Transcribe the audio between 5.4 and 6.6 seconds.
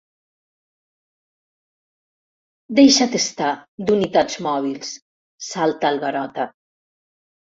—salta el Garota—.